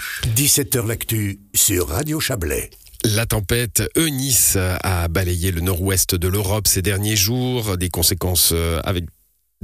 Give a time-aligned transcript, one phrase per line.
[0.00, 2.70] ch 17h l'actu sur Radio Chablais.
[3.04, 8.80] La tempête Eunice a balayé le nord-ouest de l'Europe ces derniers jours, des conséquences euh,
[8.84, 9.04] avec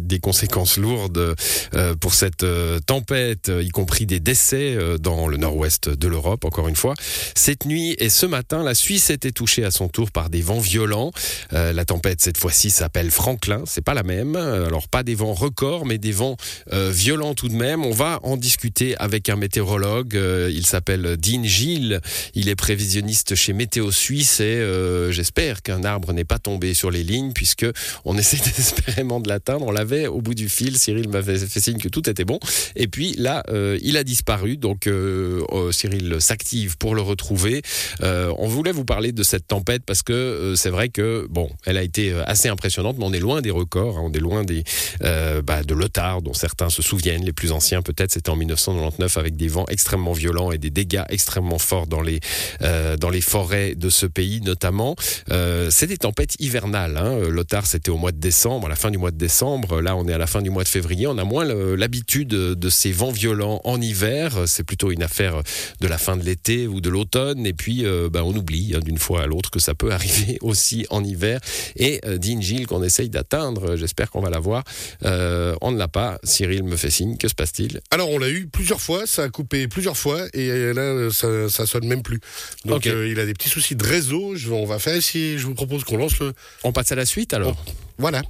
[0.06, 1.34] des conséquences lourdes
[1.74, 6.44] euh, pour cette euh, tempête, y compris des décès euh, dans le nord-ouest de l'Europe,
[6.44, 6.94] encore une fois.
[7.34, 10.60] Cette nuit et ce matin, la Suisse était touchée à son tour par des vents
[10.60, 11.10] violents.
[11.52, 13.62] la tempête, cette fois-ci, s'appelle Franklin.
[13.66, 14.36] C'est pas la même.
[14.36, 16.36] Alors, pas des vents records, mais des vents
[16.72, 17.84] violents tout de même.
[17.84, 20.18] On va en discuter avec un météorologue.
[20.50, 22.00] il s'appelle Dean Gilles.
[22.34, 24.62] Il est prévisionniste chez Météo Suisse et
[25.10, 27.66] j'espère qu'un arbre n'est pas tombé sur les lignes puisque
[28.04, 29.66] on essaie désespérément de l'atteindre.
[29.66, 30.78] On l'avait au bout du fil.
[30.78, 32.38] Cyril m'avait fait signe que tout était bon.
[32.76, 34.56] Et puis là, euh, il a disparu.
[34.56, 37.62] Donc euh, euh, Cyril s'active pour le retrouver.
[38.02, 41.82] on voulait vous parler de cette tempête parce que c'est vrai que bon, elle a
[41.82, 43.98] été assez impressionnante, mais on est loin des records.
[43.98, 44.02] Hein.
[44.04, 44.64] on est loin des
[45.00, 47.24] bah, de l'Otard dont certains se souviennent.
[47.24, 51.04] Les plus anciens peut-être c'était en 1999 avec des vents extrêmement violents et des dégâts
[51.08, 52.20] extrêmement forts dans les
[52.60, 54.96] dans les forêts de ce pays notamment.
[55.28, 56.96] c'est des tempêtes hivernales.
[56.96, 57.18] Hein.
[57.28, 59.79] L'Otard c'était au mois de décembre, à la fin du mois de décembre.
[59.80, 61.06] Là, on est à la fin du mois de février.
[61.06, 64.44] On a moins l'habitude de ces vents violents en hiver.
[64.46, 65.42] C'est plutôt une affaire
[65.80, 67.46] de la fin de l'été ou de l'automne.
[67.46, 70.38] Et puis, euh, ben, on oublie hein, d'une fois à l'autre que ça peut arriver
[70.40, 71.40] aussi en hiver.
[71.76, 74.64] Et euh, Dean Gilles qu'on essaye d'atteindre, j'espère qu'on va l'avoir.
[75.04, 76.18] Euh, on ne l'a pas.
[76.24, 77.16] Cyril me fait signe.
[77.16, 77.80] Que se passe-t-il?
[77.90, 79.06] Alors, on l'a eu plusieurs fois.
[79.06, 80.26] Ça a coupé plusieurs fois.
[80.34, 82.20] Et là, ça, ça sonne même plus.
[82.64, 84.36] Donc, il a des petits soucis de réseau.
[84.36, 85.38] Je, on va faire ici.
[85.38, 86.32] Je vous propose qu'on lance le.
[86.64, 87.56] On passe à la suite alors.
[87.98, 88.22] voilà.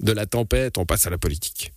[0.00, 1.72] De la tempête, on passe à la politique.